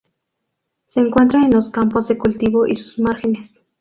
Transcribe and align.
Se 0.87 0.99
encuentra 0.99 1.43
en 1.43 1.51
los 1.51 1.69
campos 1.69 2.07
de 2.07 2.17
cultivo 2.17 2.65
y 2.65 2.75
sus 2.75 2.97
márgenes. 2.97 3.61